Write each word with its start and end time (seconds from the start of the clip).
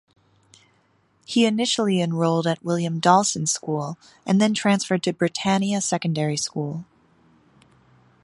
He 1.27 1.45
initially 1.45 2.01
enrolled 2.01 2.47
at 2.47 2.63
William 2.65 2.99
Dawson 2.99 3.45
School 3.45 3.99
and 4.25 4.41
then 4.41 4.55
transferred 4.55 5.03
to 5.03 5.13
Britannia 5.13 5.79
Secondary 5.79 6.37
School. 6.37 6.85